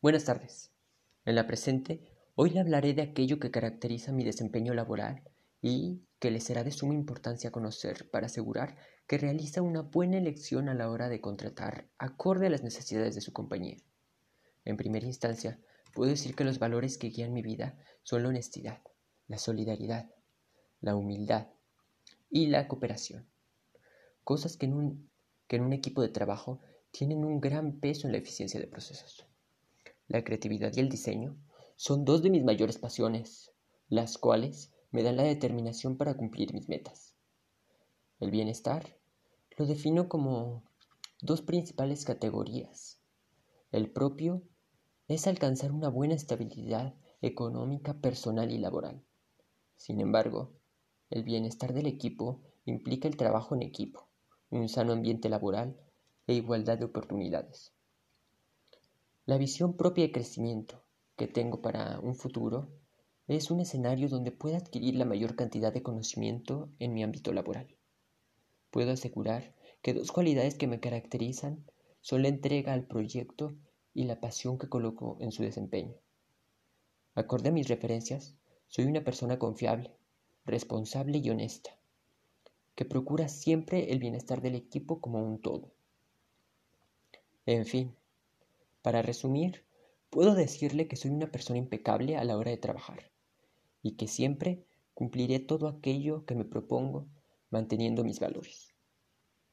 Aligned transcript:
Buenas 0.00 0.26
tardes. 0.26 0.70
En 1.24 1.34
la 1.34 1.48
presente, 1.48 2.04
hoy 2.36 2.50
le 2.50 2.60
hablaré 2.60 2.94
de 2.94 3.02
aquello 3.02 3.40
que 3.40 3.50
caracteriza 3.50 4.12
mi 4.12 4.22
desempeño 4.22 4.72
laboral 4.72 5.24
y 5.60 6.04
que 6.20 6.30
le 6.30 6.38
será 6.38 6.62
de 6.62 6.70
suma 6.70 6.94
importancia 6.94 7.50
conocer 7.50 8.08
para 8.08 8.26
asegurar 8.26 8.76
que 9.08 9.18
realiza 9.18 9.60
una 9.60 9.82
buena 9.82 10.16
elección 10.16 10.68
a 10.68 10.74
la 10.74 10.88
hora 10.88 11.08
de 11.08 11.20
contratar 11.20 11.88
acorde 11.98 12.46
a 12.46 12.50
las 12.50 12.62
necesidades 12.62 13.16
de 13.16 13.20
su 13.20 13.32
compañía. 13.32 13.78
En 14.64 14.76
primera 14.76 15.04
instancia, 15.04 15.58
puedo 15.92 16.10
decir 16.10 16.36
que 16.36 16.44
los 16.44 16.60
valores 16.60 16.96
que 16.96 17.08
guían 17.08 17.32
mi 17.32 17.42
vida 17.42 17.76
son 18.04 18.22
la 18.22 18.28
honestidad, 18.28 18.80
la 19.26 19.38
solidaridad, 19.38 20.08
la 20.80 20.94
humildad 20.94 21.48
y 22.30 22.46
la 22.46 22.68
cooperación. 22.68 23.26
Cosas 24.22 24.56
que 24.56 24.66
en 24.66 24.74
un, 24.74 25.10
que 25.48 25.56
en 25.56 25.62
un 25.62 25.72
equipo 25.72 26.02
de 26.02 26.10
trabajo 26.10 26.60
tienen 26.92 27.24
un 27.24 27.40
gran 27.40 27.80
peso 27.80 28.06
en 28.06 28.12
la 28.12 28.18
eficiencia 28.18 28.60
de 28.60 28.68
procesos. 28.68 29.27
La 30.08 30.24
creatividad 30.24 30.72
y 30.74 30.80
el 30.80 30.88
diseño 30.88 31.36
son 31.76 32.06
dos 32.06 32.22
de 32.22 32.30
mis 32.30 32.42
mayores 32.42 32.78
pasiones, 32.78 33.52
las 33.90 34.16
cuales 34.16 34.72
me 34.90 35.02
dan 35.02 35.18
la 35.18 35.22
determinación 35.22 35.98
para 35.98 36.16
cumplir 36.16 36.54
mis 36.54 36.66
metas. 36.66 37.14
El 38.18 38.30
bienestar 38.30 38.96
lo 39.58 39.66
defino 39.66 40.08
como 40.08 40.62
dos 41.20 41.42
principales 41.42 42.06
categorías. 42.06 43.02
El 43.70 43.90
propio 43.90 44.42
es 45.08 45.26
alcanzar 45.26 45.72
una 45.72 45.90
buena 45.90 46.14
estabilidad 46.14 46.94
económica, 47.20 48.00
personal 48.00 48.50
y 48.50 48.56
laboral. 48.56 49.04
Sin 49.76 50.00
embargo, 50.00 50.54
el 51.10 51.22
bienestar 51.22 51.74
del 51.74 51.86
equipo 51.86 52.40
implica 52.64 53.08
el 53.08 53.18
trabajo 53.18 53.54
en 53.54 53.62
equipo, 53.62 54.08
un 54.48 54.70
sano 54.70 54.94
ambiente 54.94 55.28
laboral 55.28 55.78
e 56.26 56.32
igualdad 56.32 56.78
de 56.78 56.86
oportunidades. 56.86 57.74
La 59.28 59.36
visión 59.36 59.76
propia 59.76 60.04
de 60.06 60.10
crecimiento 60.10 60.82
que 61.14 61.26
tengo 61.26 61.60
para 61.60 62.00
un 62.00 62.14
futuro 62.14 62.70
es 63.26 63.50
un 63.50 63.60
escenario 63.60 64.08
donde 64.08 64.32
pueda 64.32 64.56
adquirir 64.56 64.94
la 64.94 65.04
mayor 65.04 65.36
cantidad 65.36 65.70
de 65.70 65.82
conocimiento 65.82 66.70
en 66.78 66.94
mi 66.94 67.02
ámbito 67.02 67.34
laboral. 67.34 67.76
Puedo 68.70 68.92
asegurar 68.92 69.54
que 69.82 69.92
dos 69.92 70.12
cualidades 70.12 70.54
que 70.54 70.66
me 70.66 70.80
caracterizan 70.80 71.62
son 72.00 72.22
la 72.22 72.28
entrega 72.28 72.72
al 72.72 72.86
proyecto 72.86 73.52
y 73.92 74.04
la 74.04 74.18
pasión 74.18 74.56
que 74.56 74.70
coloco 74.70 75.18
en 75.20 75.30
su 75.30 75.42
desempeño. 75.42 75.94
Acorde 77.14 77.50
a 77.50 77.52
mis 77.52 77.68
referencias, 77.68 78.34
soy 78.68 78.86
una 78.86 79.04
persona 79.04 79.38
confiable, 79.38 79.94
responsable 80.46 81.18
y 81.18 81.28
honesta, 81.28 81.76
que 82.74 82.86
procura 82.86 83.28
siempre 83.28 83.92
el 83.92 83.98
bienestar 83.98 84.40
del 84.40 84.54
equipo 84.54 85.02
como 85.02 85.22
un 85.22 85.38
todo. 85.42 85.70
En 87.44 87.66
fin, 87.66 87.94
para 88.82 89.02
resumir, 89.02 89.64
puedo 90.10 90.34
decirle 90.34 90.88
que 90.88 90.96
soy 90.96 91.10
una 91.10 91.30
persona 91.30 91.58
impecable 91.58 92.16
a 92.16 92.24
la 92.24 92.36
hora 92.36 92.50
de 92.50 92.56
trabajar 92.56 93.10
y 93.82 93.96
que 93.96 94.08
siempre 94.08 94.64
cumpliré 94.94 95.38
todo 95.38 95.68
aquello 95.68 96.24
que 96.24 96.34
me 96.34 96.44
propongo 96.44 97.08
manteniendo 97.50 98.04
mis 98.04 98.20
valores. 98.20 98.74